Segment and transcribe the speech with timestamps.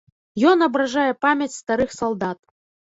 [0.51, 2.39] Ён абражае памяць старых салдат.